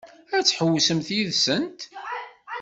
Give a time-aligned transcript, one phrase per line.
[0.35, 1.79] Ad tḥewwsemt yid-sent?